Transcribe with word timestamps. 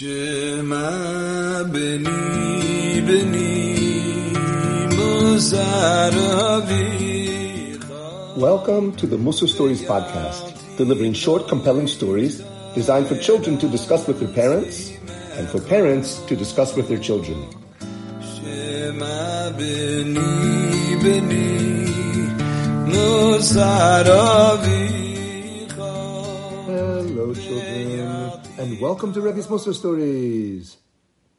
Shema 0.00 1.64
beni 1.64 3.02
beni. 3.04 4.32
Welcome 8.34 8.96
to 8.96 9.06
the 9.06 9.18
Mussar 9.18 9.46
Stories 9.46 9.82
podcast, 9.82 10.56
delivering 10.78 11.12
short, 11.12 11.48
compelling 11.48 11.86
stories 11.86 12.42
designed 12.74 13.08
for 13.08 13.18
children 13.18 13.58
to 13.58 13.68
discuss 13.68 14.06
with 14.08 14.20
their 14.20 14.32
parents 14.32 14.90
and 15.36 15.46
for 15.46 15.60
parents 15.60 16.18
to 16.28 16.34
discuss 16.34 16.74
with 16.74 16.88
their 16.88 16.96
children. 16.96 17.36
Shema 18.22 19.52
beni 19.52 20.96
beni. 21.02 21.60
Hello, 26.70 27.34
children, 27.34 28.19
and 28.60 28.78
welcome 28.78 29.10
to 29.10 29.22
Rebbe's 29.22 29.46
Mussar 29.46 29.72
Stories. 29.72 30.76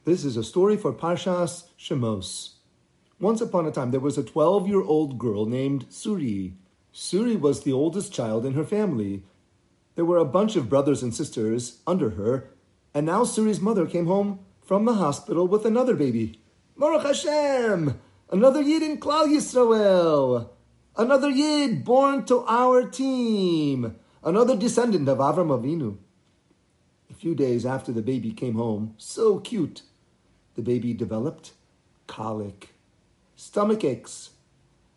This 0.05 0.25
is 0.25 0.37
a 0.37 0.43
story 0.43 0.75
for 0.75 0.91
Parshas 0.91 1.65
Shemos. 1.77 2.53
Once 3.19 3.41
upon 3.41 3.67
a 3.67 3.71
time, 3.71 3.91
there 3.91 3.99
was 3.99 4.17
a 4.17 4.23
12 4.23 4.67
year 4.67 4.81
old 4.81 5.19
girl 5.19 5.45
named 5.45 5.87
Suri. 5.91 6.53
Suri 6.91 7.39
was 7.39 7.61
the 7.61 7.73
oldest 7.73 8.11
child 8.11 8.43
in 8.43 8.53
her 8.53 8.63
family. 8.63 9.21
There 9.93 10.03
were 10.03 10.17
a 10.17 10.25
bunch 10.25 10.55
of 10.55 10.67
brothers 10.67 11.03
and 11.03 11.13
sisters 11.13 11.83
under 11.85 12.09
her, 12.09 12.49
and 12.91 13.05
now 13.05 13.21
Suri's 13.21 13.61
mother 13.61 13.85
came 13.85 14.07
home 14.07 14.39
from 14.59 14.85
the 14.85 14.95
hospital 14.95 15.47
with 15.47 15.63
another 15.63 15.95
baby. 15.95 16.41
Baruch 16.75 17.03
Hashem! 17.03 18.01
Another 18.31 18.63
Yid 18.63 18.81
in 18.81 18.97
Klal 18.97 19.27
Yisrael! 19.27 20.49
Another 20.97 21.29
Yid 21.29 21.85
born 21.85 22.25
to 22.25 22.43
our 22.47 22.89
team! 22.89 23.95
Another 24.23 24.57
descendant 24.57 25.07
of 25.07 25.19
Avram 25.19 25.49
Avinu. 25.49 25.99
Few 27.21 27.35
days 27.35 27.67
after 27.67 27.91
the 27.91 28.01
baby 28.01 28.31
came 28.31 28.55
home, 28.55 28.95
so 28.97 29.37
cute, 29.37 29.83
the 30.55 30.63
baby 30.63 30.91
developed 30.91 31.51
colic, 32.07 32.69
stomach 33.35 33.83
aches. 33.83 34.31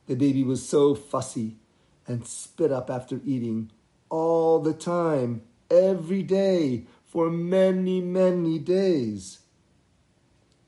The 0.06 0.14
baby 0.14 0.42
was 0.42 0.66
so 0.66 0.94
fussy 0.94 1.58
and 2.06 2.26
spit 2.26 2.72
up 2.72 2.88
after 2.88 3.20
eating 3.26 3.70
all 4.08 4.58
the 4.58 4.72
time, 4.72 5.42
every 5.70 6.22
day, 6.22 6.86
for 7.04 7.28
many, 7.28 8.00
many 8.00 8.58
days. 8.58 9.40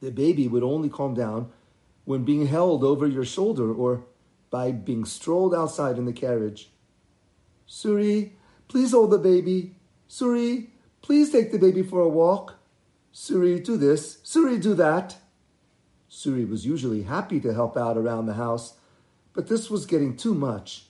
The 0.03 0.11
baby 0.11 0.49
would 0.49 0.63
only 0.63 0.91
calm 0.91 1.15
down 1.15 1.51
when 2.05 2.27
being 2.27 2.49
held 2.49 2.85
over 2.85 3.07
your 3.07 3.25
shoulder 3.25 3.73
or 3.73 4.05
by 4.51 4.73
being 4.73 5.07
strolled 5.07 5.55
outside 5.55 5.97
in 5.97 6.05
the 6.05 6.13
carriage. 6.13 6.69
Suri, 7.67 8.33
please 8.69 8.93
hold 8.93 9.11
the 9.11 9.17
baby. 9.17 9.77
Suri, 10.07 10.67
please 11.03 11.31
take 11.31 11.53
the 11.53 11.59
baby 11.59 11.83
for 11.83 12.01
a 12.01 12.09
walk. 12.09 12.55
Suri, 13.15 13.63
do 13.63 13.77
this. 13.77 14.19
Suri, 14.19 14.61
do 14.61 14.75
that. 14.75 15.17
Suri 16.11 16.49
was 16.49 16.67
usually 16.67 17.03
happy 17.03 17.41
to 17.41 17.55
help 17.55 17.77
out 17.77 17.97
around 17.97 18.27
the 18.27 18.35
house, 18.35 18.75
but 19.33 19.49
this 19.49 19.71
was 19.71 19.87
getting 19.87 20.17
too 20.17 20.35
much. 20.35 20.87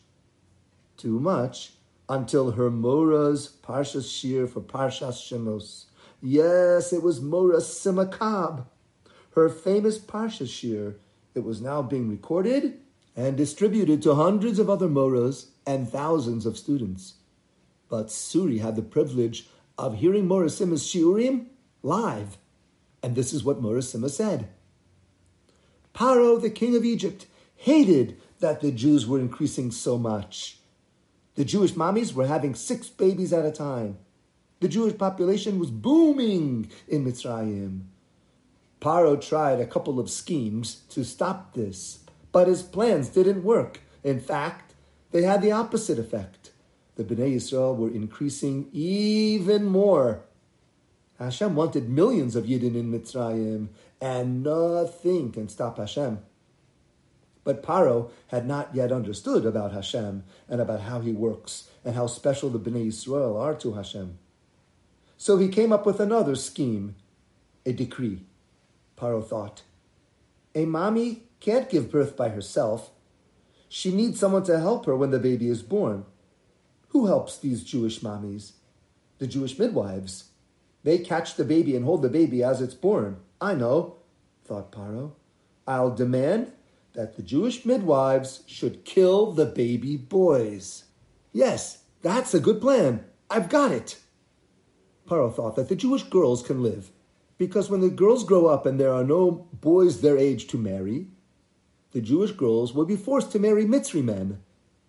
Too 0.96 1.18
much 1.20 1.72
until 2.08 2.52
her 2.52 2.70
Mora's 2.70 3.56
Parshas 3.62 4.06
Shiur 4.06 4.48
for 4.48 4.60
Parshas 4.60 5.18
Shemos. 5.18 5.86
Yes, 6.22 6.92
it 6.92 7.02
was 7.02 7.20
Mora's 7.20 7.66
Simakab. 7.66 8.66
Her 9.34 9.48
famous 9.48 9.98
Parshas 9.98 10.48
Shiur. 10.48 10.96
It 11.34 11.44
was 11.44 11.60
now 11.60 11.82
being 11.82 12.08
recorded 12.08 12.80
and 13.14 13.36
distributed 13.36 14.02
to 14.02 14.14
hundreds 14.14 14.58
of 14.58 14.70
other 14.70 14.88
Moras 14.88 15.46
and 15.66 15.88
thousands 15.88 16.46
of 16.46 16.56
students. 16.56 17.14
But 17.88 18.08
Suri 18.08 18.60
had 18.60 18.76
the 18.76 18.82
privilege 18.82 19.48
of 19.78 19.96
hearing 19.96 20.26
Mora 20.26 20.46
Sima's 20.46 20.82
Shiurim 20.82 21.46
live. 21.82 22.38
And 23.02 23.14
this 23.14 23.32
is 23.32 23.44
what 23.44 23.60
Mora 23.60 23.80
Sima 23.80 24.10
said. 24.10 24.48
Paro, 25.94 26.40
the 26.40 26.50
king 26.50 26.76
of 26.76 26.84
Egypt, 26.84 27.26
hated 27.56 28.18
that 28.40 28.60
the 28.60 28.70
Jews 28.70 29.06
were 29.06 29.18
increasing 29.18 29.70
so 29.70 29.96
much. 29.96 30.58
The 31.36 31.44
Jewish 31.44 31.72
mommies 31.72 32.14
were 32.14 32.26
having 32.26 32.54
six 32.54 32.88
babies 32.88 33.32
at 33.32 33.44
a 33.44 33.52
time. 33.52 33.98
The 34.60 34.68
Jewish 34.68 34.96
population 34.96 35.58
was 35.58 35.70
booming 35.70 36.70
in 36.88 37.04
Mitzrayim. 37.04 37.82
Paro 38.80 39.20
tried 39.20 39.60
a 39.60 39.66
couple 39.66 39.98
of 39.98 40.10
schemes 40.10 40.82
to 40.90 41.04
stop 41.04 41.54
this, 41.54 42.00
but 42.32 42.48
his 42.48 42.62
plans 42.62 43.08
didn't 43.08 43.44
work. 43.44 43.80
In 44.02 44.20
fact, 44.20 44.74
they 45.12 45.22
had 45.22 45.42
the 45.42 45.52
opposite 45.52 45.98
effect. 45.98 46.52
The 46.96 47.04
Bnei 47.04 47.36
Yisrael 47.36 47.76
were 47.76 47.90
increasing 47.90 48.68
even 48.72 49.66
more. 49.66 50.22
Hashem 51.18 51.54
wanted 51.54 51.88
millions 51.88 52.36
of 52.36 52.44
Yidden 52.44 52.74
in 52.74 52.92
Mitzrayim, 52.92 53.68
and 54.00 54.42
nothing 54.42 55.32
can 55.32 55.48
stop 55.48 55.78
Hashem. 55.78 56.18
But 57.44 57.62
Paro 57.62 58.10
had 58.28 58.46
not 58.46 58.74
yet 58.74 58.90
understood 58.90 59.46
about 59.46 59.72
Hashem 59.72 60.24
and 60.48 60.60
about 60.60 60.80
how 60.80 61.00
he 61.00 61.12
works 61.12 61.68
and 61.84 61.94
how 61.94 62.06
special 62.06 62.50
the 62.50 62.58
Bnei 62.58 62.88
Yisrael 62.88 63.40
are 63.40 63.54
to 63.54 63.74
Hashem. 63.74 64.18
So 65.16 65.38
he 65.38 65.48
came 65.48 65.72
up 65.72 65.86
with 65.86 66.00
another 66.00 66.34
scheme, 66.34 66.96
a 67.64 67.72
decree. 67.72 68.22
Paro 68.98 69.24
thought, 69.24 69.62
a 70.54 70.64
mommy 70.64 71.22
can't 71.40 71.70
give 71.70 71.90
birth 71.90 72.16
by 72.16 72.30
herself. 72.30 72.90
She 73.68 73.94
needs 73.94 74.18
someone 74.18 74.44
to 74.44 74.58
help 74.58 74.86
her 74.86 74.96
when 74.96 75.10
the 75.10 75.18
baby 75.18 75.48
is 75.48 75.62
born. 75.62 76.06
Who 76.96 77.04
helps 77.04 77.36
these 77.36 77.62
Jewish 77.62 78.00
mommies? 78.00 78.52
The 79.18 79.26
Jewish 79.26 79.58
midwives. 79.58 80.30
They 80.82 80.96
catch 80.96 81.34
the 81.34 81.44
baby 81.44 81.76
and 81.76 81.84
hold 81.84 82.00
the 82.00 82.08
baby 82.08 82.42
as 82.42 82.62
it's 82.62 82.72
born. 82.72 83.18
I 83.38 83.54
know, 83.54 83.96
thought 84.46 84.72
Paro. 84.72 85.12
I'll 85.66 85.94
demand 85.94 86.52
that 86.94 87.16
the 87.16 87.22
Jewish 87.22 87.66
midwives 87.66 88.44
should 88.46 88.86
kill 88.86 89.30
the 89.30 89.44
baby 89.44 89.98
boys. 89.98 90.84
Yes, 91.34 91.82
that's 92.00 92.32
a 92.32 92.40
good 92.40 92.62
plan. 92.62 93.04
I've 93.28 93.50
got 93.50 93.72
it. 93.72 93.98
Paro 95.06 95.30
thought 95.30 95.54
that 95.56 95.68
the 95.68 95.76
Jewish 95.76 96.04
girls 96.04 96.42
can 96.42 96.62
live, 96.62 96.92
because 97.36 97.68
when 97.68 97.82
the 97.82 97.90
girls 97.90 98.24
grow 98.24 98.46
up 98.46 98.64
and 98.64 98.80
there 98.80 98.94
are 98.94 99.04
no 99.04 99.46
boys 99.60 100.00
their 100.00 100.16
age 100.16 100.46
to 100.46 100.56
marry, 100.56 101.08
the 101.92 102.00
Jewish 102.00 102.32
girls 102.32 102.72
will 102.72 102.86
be 102.86 102.96
forced 102.96 103.32
to 103.32 103.38
marry 103.38 103.66
Mitzri 103.66 104.02
men. 104.02 104.40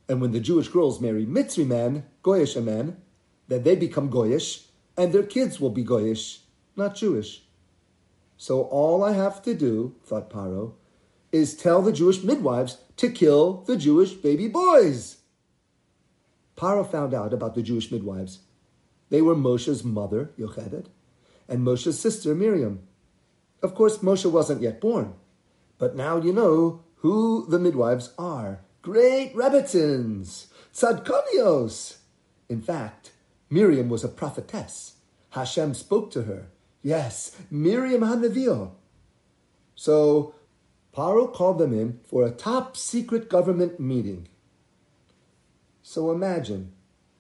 And 0.10 0.22
when 0.22 0.32
the 0.32 0.40
Jewish 0.40 0.70
girls 0.70 1.02
marry 1.02 1.26
Mitzri 1.26 1.66
men, 1.66 2.06
Goyish 2.24 2.62
men, 2.62 2.98
then 3.48 3.64
they 3.64 3.76
become 3.76 4.10
Goyish, 4.10 4.68
and 4.96 5.12
their 5.12 5.24
kids 5.24 5.60
will 5.60 5.70
be 5.70 5.84
Goyish, 5.84 6.40
not 6.76 6.96
Jewish. 6.96 7.44
So 8.38 8.64
all 8.64 9.04
I 9.04 9.14
have 9.14 9.42
to 9.44 9.54
do, 9.54 9.96
thought 10.04 10.30
Paro, 10.30 10.74
is 11.32 11.56
tell 11.56 11.82
the 11.82 11.92
Jewish 11.92 12.24
midwives 12.24 12.78
to 12.98 13.12
kill 13.12 13.64
the 13.64 13.76
Jewish 13.76 14.14
baby 14.14 14.48
boys. 14.48 15.18
Paro 16.56 16.90
found 16.90 17.14
out 17.14 17.34
about 17.34 17.56
the 17.56 17.62
Jewish 17.62 17.92
midwives. 17.92 18.40
They 19.10 19.22
were 19.22 19.36
Moshe's 19.36 19.84
mother, 19.84 20.32
Yocheved, 20.38 20.88
and 21.48 21.66
Moshe's 21.66 22.00
sister, 22.00 22.34
Miriam. 22.34 22.82
Of 23.62 23.76
course, 23.76 24.00
Moshe 24.00 24.30
wasn't 24.30 24.62
yet 24.62 24.82
born, 24.82 25.14
but 25.78 25.96
now 25.96 26.18
you 26.18 26.34
know 26.34 26.84
who 26.98 27.46
the 27.48 27.60
midwives 27.60 28.14
are. 28.18 28.62
Great 28.88 29.36
Rebbitzins, 29.36 30.46
Tzadkonios. 30.74 31.98
In 32.48 32.62
fact, 32.62 33.12
Miriam 33.50 33.90
was 33.90 34.06
a 34.06 34.08
prophetess. 34.08 34.94
Hashem 35.32 35.74
spoke 35.74 36.10
to 36.12 36.22
her. 36.22 36.48
Yes, 36.82 37.36
Miriam 37.52 38.00
Hanavio. 38.00 38.72
So 39.76 40.36
Paro 40.96 41.34
called 41.34 41.58
them 41.58 41.74
in 41.74 42.00
for 42.06 42.26
a 42.26 42.32
top 42.32 42.78
secret 42.78 43.28
government 43.28 43.78
meeting. 43.78 44.30
So 45.84 46.10
imagine, 46.10 46.72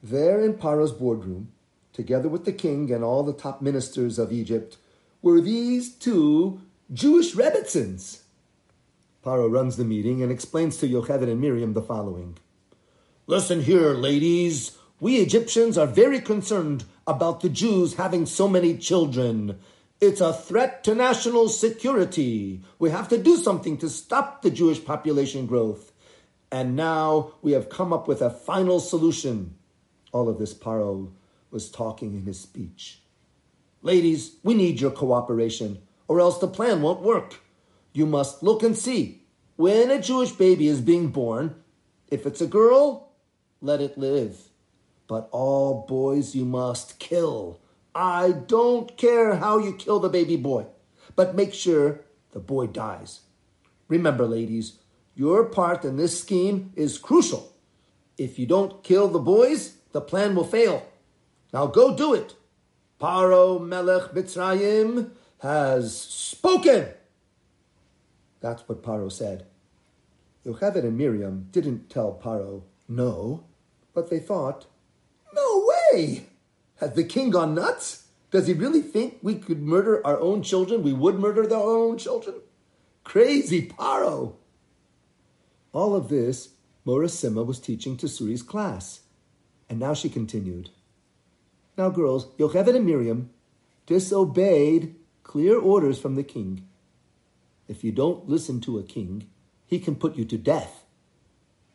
there 0.01 0.39
in 0.39 0.53
Paro's 0.53 0.93
boardroom, 0.93 1.51
together 1.91 2.29
with 2.29 2.45
the 2.45 2.53
king 2.53 2.93
and 2.93 3.03
all 3.03 3.23
the 3.23 3.33
top 3.33 3.61
ministers 3.61 4.17
of 4.17 4.31
Egypt, 4.31 4.77
were 5.21 5.41
these 5.41 5.93
two 5.93 6.61
Jewish 6.93 7.35
Rebbitzins. 7.35 8.21
Paro 9.27 9.51
runs 9.51 9.75
the 9.75 9.83
meeting 9.83 10.23
and 10.23 10.31
explains 10.31 10.77
to 10.77 10.87
Yocheved 10.87 11.23
and 11.23 11.41
Miriam 11.41 11.73
the 11.73 11.81
following. 11.81 12.37
Listen 13.25 13.61
here, 13.61 13.93
ladies. 13.93 14.77
We 15.01 15.17
Egyptians 15.17 15.77
are 15.77 15.85
very 15.85 16.21
concerned 16.21 16.85
about 17.05 17.41
the 17.41 17.49
Jews 17.49 17.95
having 17.95 18.25
so 18.25 18.47
many 18.47 18.77
children. 18.77 19.59
It's 19.99 20.21
a 20.21 20.31
threat 20.31 20.81
to 20.85 20.95
national 20.95 21.49
security. 21.49 22.61
We 22.79 22.89
have 22.91 23.09
to 23.09 23.17
do 23.17 23.35
something 23.35 23.77
to 23.79 23.89
stop 23.89 24.43
the 24.43 24.49
Jewish 24.49 24.85
population 24.85 25.45
growth. 25.45 25.91
And 26.49 26.77
now 26.77 27.33
we 27.41 27.51
have 27.51 27.67
come 27.67 27.91
up 27.91 28.07
with 28.07 28.21
a 28.21 28.29
final 28.29 28.79
solution. 28.79 29.55
All 30.13 30.29
of 30.29 30.39
this 30.39 30.53
Paro 30.53 31.11
was 31.51 31.69
talking 31.69 32.15
in 32.15 32.23
his 32.23 32.39
speech. 32.39 33.01
Ladies, 33.81 34.37
we 34.41 34.53
need 34.53 34.79
your 34.79 34.91
cooperation, 34.91 35.81
or 36.07 36.21
else 36.21 36.37
the 36.37 36.47
plan 36.47 36.81
won't 36.81 37.01
work. 37.01 37.41
You 37.93 38.05
must 38.05 38.43
look 38.43 38.63
and 38.63 38.77
see. 38.77 39.23
When 39.55 39.89
a 39.89 40.01
Jewish 40.01 40.31
baby 40.31 40.67
is 40.67 40.81
being 40.81 41.07
born, 41.07 41.55
if 42.09 42.25
it's 42.25 42.41
a 42.41 42.47
girl, 42.47 43.11
let 43.61 43.81
it 43.81 43.97
live. 43.97 44.49
But 45.07 45.29
all 45.31 45.85
boys 45.87 46.35
you 46.35 46.45
must 46.45 46.99
kill. 46.99 47.59
I 47.95 48.31
don't 48.31 48.95
care 48.97 49.37
how 49.37 49.57
you 49.57 49.73
kill 49.73 49.99
the 49.99 50.09
baby 50.09 50.35
boy, 50.35 50.67
but 51.15 51.35
make 51.35 51.53
sure 51.53 52.01
the 52.31 52.39
boy 52.39 52.67
dies. 52.67 53.21
Remember, 53.87 54.27
ladies, 54.27 54.79
your 55.15 55.45
part 55.45 55.83
in 55.83 55.97
this 55.97 56.19
scheme 56.19 56.71
is 56.75 56.99
crucial. 56.99 57.53
If 58.17 58.37
you 58.37 58.45
don't 58.45 58.83
kill 58.83 59.07
the 59.07 59.19
boys, 59.19 59.77
the 59.91 60.01
plan 60.01 60.35
will 60.35 60.43
fail. 60.43 60.85
Now 61.51 61.65
go 61.65 61.95
do 61.95 62.13
it. 62.13 62.35
Paro 62.99 63.59
Melech 63.59 64.11
Mitzrayim 64.11 65.11
has 65.39 65.99
spoken. 65.99 66.89
That's 68.39 68.67
what 68.67 68.83
Paro 68.83 69.11
said. 69.11 69.45
Yocheved 70.45 70.77
and 70.77 70.97
Miriam 70.97 71.47
didn't 71.51 71.89
tell 71.89 72.19
Paro 72.23 72.63
no, 72.87 73.43
but 73.93 74.09
they 74.09 74.19
thought, 74.19 74.65
no 75.33 75.69
way! 75.91 76.27
Has 76.77 76.93
the 76.93 77.03
king 77.03 77.31
gone 77.31 77.55
nuts? 77.55 78.07
Does 78.31 78.47
he 78.47 78.53
really 78.53 78.81
think 78.81 79.17
we 79.21 79.35
could 79.35 79.61
murder 79.61 80.05
our 80.05 80.19
own 80.19 80.41
children? 80.41 80.83
We 80.83 80.93
would 80.93 81.19
murder 81.19 81.43
our 81.43 81.77
own 81.77 81.97
children? 81.97 82.35
Crazy 83.03 83.67
Paro! 83.67 84.35
All 85.73 85.95
of 85.95 86.09
this 86.09 86.49
Mora 86.85 87.07
Sima 87.07 87.45
was 87.45 87.59
teaching 87.59 87.97
to 87.97 88.05
Suri's 88.05 88.41
class. 88.41 89.01
And 89.69 89.77
now 89.77 89.93
she 89.93 90.07
continued. 90.07 90.69
Now, 91.77 91.89
girls, 91.89 92.27
Yocheved 92.37 92.73
and 92.73 92.85
Miriam 92.85 93.29
disobeyed 93.85 94.95
clear 95.23 95.59
orders 95.59 95.99
from 95.99 96.15
the 96.15 96.23
king. 96.23 96.65
If 97.67 97.83
you 97.83 97.91
don't 97.91 98.29
listen 98.29 98.61
to 98.61 98.79
a 98.79 98.83
king, 98.83 99.27
he 99.65 99.79
can 99.79 99.95
put 99.95 100.15
you 100.15 100.25
to 100.25 100.37
death. 100.37 100.83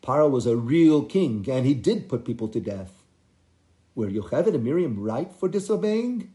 Paro 0.02 0.30
was 0.30 0.46
a 0.46 0.56
real 0.56 1.04
king, 1.04 1.46
and 1.48 1.64
he 1.64 1.74
did 1.74 2.08
put 2.08 2.24
people 2.24 2.48
to 2.48 2.60
death. 2.60 3.02
Were 3.94 4.08
Yocheved 4.08 4.54
and 4.54 4.64
Miriam 4.64 4.98
right 4.98 5.30
for 5.32 5.48
disobeying? 5.48 6.32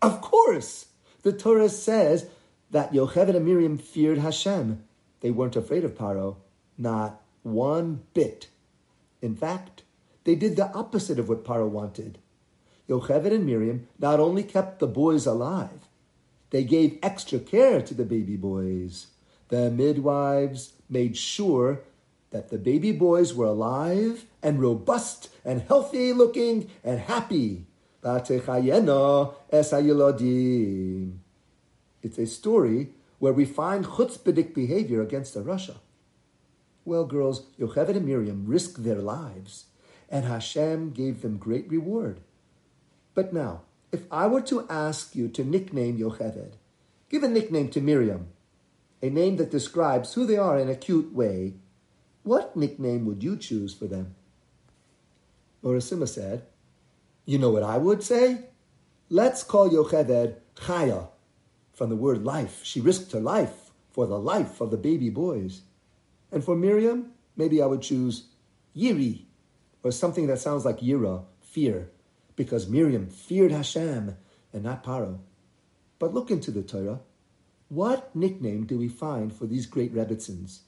Of 0.00 0.20
course! 0.20 0.86
The 1.22 1.32
Torah 1.32 1.68
says 1.68 2.26
that 2.70 2.92
Yocheved 2.92 3.34
and 3.34 3.44
Miriam 3.44 3.78
feared 3.78 4.18
Hashem. 4.18 4.84
They 5.20 5.30
weren't 5.30 5.56
afraid 5.56 5.84
of 5.84 5.94
Paro. 5.94 6.36
Not 6.76 7.20
one 7.42 8.02
bit. 8.12 8.48
In 9.20 9.36
fact, 9.36 9.82
they 10.24 10.34
did 10.34 10.56
the 10.56 10.70
opposite 10.72 11.18
of 11.18 11.28
what 11.28 11.44
Paro 11.44 11.68
wanted. 11.68 12.18
Yocheved 12.88 13.32
and 13.32 13.46
Miriam 13.46 13.88
not 13.98 14.20
only 14.20 14.42
kept 14.42 14.78
the 14.78 14.86
boys 14.86 15.26
alive, 15.26 15.88
they 16.52 16.62
gave 16.64 16.98
extra 17.02 17.38
care 17.38 17.80
to 17.80 17.94
the 17.94 18.04
baby 18.04 18.36
boys. 18.36 19.06
The 19.48 19.70
midwives 19.70 20.74
made 20.88 21.16
sure 21.16 21.80
that 22.30 22.50
the 22.50 22.58
baby 22.58 22.92
boys 22.92 23.32
were 23.34 23.46
alive 23.46 24.26
and 24.42 24.60
robust 24.60 25.30
and 25.46 25.62
healthy 25.62 26.12
looking 26.12 26.70
and 26.84 27.00
happy. 27.00 27.64
It's 28.04 28.30
a 32.18 32.26
story 32.26 32.90
where 33.18 33.32
we 33.32 33.44
find 33.46 33.86
chutzpahdik 33.86 34.54
behavior 34.54 35.00
against 35.00 35.32
the 35.32 35.40
rasha. 35.40 35.76
Well, 36.84 37.06
girls, 37.06 37.46
Yocheved 37.58 37.96
and 37.96 38.04
Miriam 38.04 38.44
risked 38.46 38.84
their 38.84 39.00
lives, 39.00 39.66
and 40.10 40.26
Hashem 40.26 40.90
gave 40.90 41.22
them 41.22 41.38
great 41.38 41.70
reward. 41.70 42.20
But 43.14 43.32
now, 43.32 43.62
if 43.92 44.04
I 44.10 44.26
were 44.26 44.40
to 44.42 44.66
ask 44.70 45.14
you 45.14 45.28
to 45.28 45.44
nickname 45.44 45.98
Yocheved, 45.98 46.54
give 47.10 47.22
a 47.22 47.28
nickname 47.28 47.68
to 47.70 47.80
Miriam, 47.80 48.28
a 49.02 49.10
name 49.10 49.36
that 49.36 49.50
describes 49.50 50.14
who 50.14 50.24
they 50.24 50.38
are 50.38 50.58
in 50.58 50.70
a 50.70 50.74
cute 50.74 51.12
way, 51.12 51.54
what 52.22 52.56
nickname 52.56 53.04
would 53.04 53.22
you 53.22 53.36
choose 53.36 53.74
for 53.74 53.86
them? 53.86 54.14
Mora 55.60 55.80
Sima 55.80 56.08
said, 56.08 56.46
You 57.26 57.38
know 57.38 57.50
what 57.50 57.62
I 57.62 57.76
would 57.76 58.02
say? 58.02 58.46
Let's 59.10 59.44
call 59.44 59.68
Yocheved 59.68 60.36
Chaya, 60.56 61.08
from 61.74 61.90
the 61.90 61.96
word 61.96 62.24
life. 62.24 62.60
She 62.64 62.80
risked 62.80 63.12
her 63.12 63.20
life 63.20 63.70
for 63.90 64.06
the 64.06 64.18
life 64.18 64.60
of 64.60 64.70
the 64.70 64.76
baby 64.78 65.10
boys. 65.10 65.62
And 66.30 66.42
for 66.42 66.56
Miriam, 66.56 67.12
maybe 67.36 67.60
I 67.60 67.66
would 67.66 67.82
choose 67.82 68.28
Yiri, 68.74 69.24
or 69.82 69.90
something 69.90 70.28
that 70.28 70.38
sounds 70.38 70.64
like 70.64 70.78
Yira, 70.78 71.24
fear, 71.40 71.90
because 72.36 72.68
Miriam 72.68 73.06
feared 73.06 73.52
Hashem 73.52 74.16
and 74.52 74.62
not 74.62 74.84
Paro. 74.84 75.18
But 75.98 76.14
look 76.14 76.30
into 76.30 76.50
the 76.50 76.62
Torah. 76.62 77.00
What 77.68 78.14
nickname 78.14 78.66
do 78.66 78.78
we 78.78 78.88
find 78.88 79.32
for 79.32 79.46
these 79.46 79.66
great 79.66 79.94
Rebbitzins? 79.94 80.60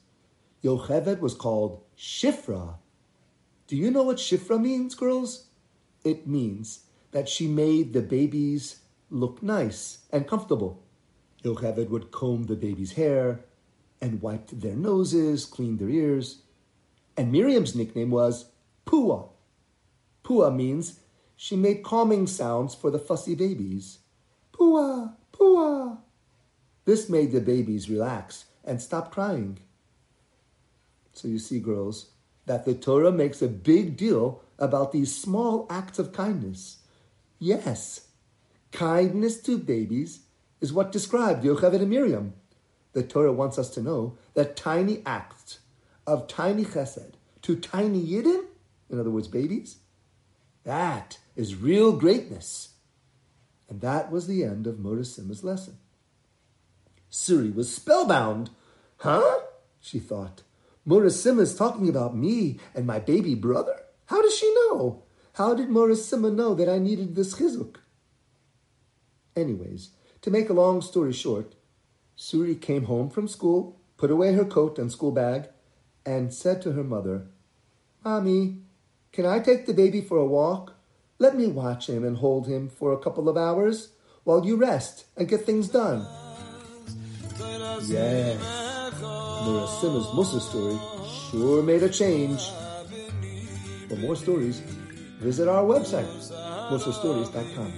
Yocheved 0.63 1.19
was 1.19 1.35
called 1.35 1.83
Shifra. 1.97 2.75
Do 3.67 3.75
you 3.75 3.91
know 3.91 4.03
what 4.03 4.17
Shifra 4.17 4.59
means, 4.59 4.95
girls? 4.95 5.45
It 6.03 6.27
means 6.27 6.85
that 7.11 7.29
she 7.29 7.47
made 7.47 7.93
the 7.93 8.01
babies 8.01 8.79
look 9.09 9.43
nice 9.43 9.99
and 10.11 10.27
comfortable. 10.27 10.83
Yocheved 11.43 11.89
would 11.89 12.11
comb 12.11 12.45
the 12.45 12.55
baby's 12.55 12.93
hair, 12.93 13.45
and 14.01 14.21
wiped 14.21 14.59
their 14.59 14.75
noses, 14.75 15.45
cleaned 15.45 15.79
their 15.79 15.89
ears. 15.89 16.41
And 17.17 17.31
Miriam's 17.31 17.75
nickname 17.75 18.11
was 18.11 18.51
Pua. 18.85 19.29
Pua 20.23 20.55
means 20.55 20.99
she 21.35 21.55
made 21.55 21.83
calming 21.83 22.27
sounds 22.27 22.73
for 22.73 22.91
the 22.91 22.99
fussy 22.99 23.35
babies. 23.35 23.99
Pua, 24.53 25.13
Pua. 25.33 25.97
This 26.85 27.09
made 27.09 27.31
the 27.31 27.41
babies 27.41 27.89
relax 27.89 28.45
and 28.63 28.81
stop 28.81 29.11
crying. 29.11 29.59
So 31.13 31.27
you 31.27 31.39
see, 31.39 31.59
girls, 31.59 32.11
that 32.45 32.65
the 32.65 32.75
Torah 32.75 33.11
makes 33.11 33.41
a 33.41 33.47
big 33.47 33.97
deal 33.97 34.41
about 34.59 34.91
these 34.91 35.15
small 35.15 35.65
acts 35.69 35.99
of 35.99 36.13
kindness. 36.13 36.79
Yes, 37.39 38.07
kindness 38.71 39.41
to 39.41 39.57
babies 39.57 40.21
is 40.61 40.71
what 40.71 40.91
described 40.91 41.43
Yocheved 41.43 41.81
and 41.81 41.89
Miriam 41.89 42.33
the 42.95 43.03
Torah 43.03 43.33
wants 43.33 43.59
us 43.59 43.69
to 43.71 43.81
know 43.81 44.17
that 44.35 44.55
tiny 44.55 45.03
acts 45.05 45.59
of 46.07 46.29
tiny 46.29 46.63
chesed 46.63 47.11
to 47.41 47.57
tiny 47.57 48.01
yidden, 48.01 48.45
in 48.89 48.99
other 48.99 49.09
words, 49.09 49.27
babies, 49.27 49.79
that 50.65 51.19
is 51.35 51.55
real 51.55 51.93
greatness. 51.93 52.69
And 53.69 53.81
that 53.81 54.11
was 54.11 54.27
the 54.27 54.43
end 54.43 54.67
of 54.67 54.79
Mora 54.79 55.01
Sima's 55.01 55.43
lesson. 55.43 55.77
Suri 57.09 57.53
was 57.53 57.73
spellbound. 57.73 58.49
Huh? 58.97 59.39
She 59.79 59.99
thought. 59.99 60.43
Mora 60.85 61.07
Sima 61.07 61.41
is 61.41 61.55
talking 61.55 61.89
about 61.89 62.15
me 62.15 62.59
and 62.75 62.85
my 62.85 62.99
baby 62.99 63.33
brother? 63.33 63.83
How 64.05 64.21
does 64.21 64.35
she 64.35 64.53
know? 64.53 65.03
How 65.33 65.55
did 65.55 65.69
Mora 65.69 65.93
Sima 65.93 66.33
know 66.33 66.53
that 66.53 66.69
I 66.69 66.77
needed 66.77 67.15
this 67.15 67.35
chizuk? 67.35 67.77
Anyways, 69.35 69.89
to 70.21 70.31
make 70.31 70.49
a 70.49 70.53
long 70.53 70.81
story 70.81 71.11
short, 71.11 71.55
Suri 72.17 72.59
came 72.59 72.85
home 72.85 73.09
from 73.09 73.27
school, 73.27 73.79
put 73.97 74.11
away 74.11 74.33
her 74.33 74.45
coat 74.45 74.77
and 74.77 74.91
school 74.91 75.11
bag, 75.11 75.49
and 76.05 76.33
said 76.33 76.61
to 76.61 76.73
her 76.73 76.83
mother, 76.83 77.27
Mommy, 78.03 78.59
can 79.15 79.25
I 79.25 79.39
take 79.39 79.65
the 79.65 79.73
baby 79.73 80.01
for 80.01 80.17
a 80.17 80.25
walk? 80.25 80.73
Let 81.19 81.37
me 81.37 81.47
watch 81.47 81.87
him 81.87 82.03
and 82.03 82.17
hold 82.17 82.47
him 82.47 82.67
for 82.67 82.91
a 82.91 82.97
couple 82.97 83.29
of 83.29 83.37
hours 83.37 83.93
while 84.25 84.45
you 84.45 84.57
rest 84.57 85.05
and 85.15 85.29
get 85.29 85.45
things 85.45 85.69
done. 85.69 86.05
Yes, 87.87 88.37
Mora 89.01 89.67
Sima's 89.79 90.07
Mussar 90.17 90.41
story 90.41 90.77
sure 91.31 91.63
made 91.63 91.83
a 91.83 91.89
change. 91.89 92.41
For 93.87 93.95
more 93.95 94.17
stories, 94.17 94.59
visit 95.19 95.47
our 95.47 95.63
website, 95.63 96.11
mussarstories.com. 96.69 97.71